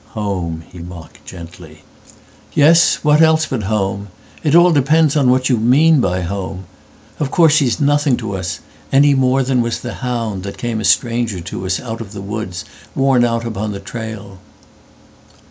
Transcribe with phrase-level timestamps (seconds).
[0.13, 4.07] "Home," he mocked gently."Yes, what else but home?
[4.41, 6.65] It all depends on what you mean by home.
[7.19, 8.61] Of course he's nothing to us,
[8.91, 13.23] any moreThan was the hound that came a stranger to usOut of the woods, worn
[13.23, 14.39] out upon the trail."